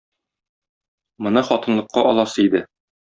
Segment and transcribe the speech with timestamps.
[1.27, 2.65] Моны хатынлыкка аласы иде.